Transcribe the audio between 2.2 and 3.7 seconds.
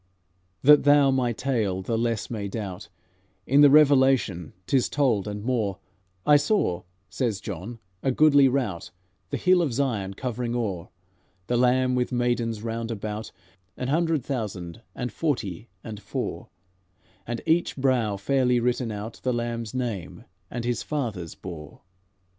may doubt, In the